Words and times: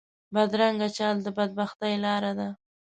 بدرنګه 0.33 0.87
چال 0.97 1.15
د 1.23 1.27
بد 1.37 1.51
بختۍ 1.57 1.93
لاره 2.03 2.31
ده 2.39 2.47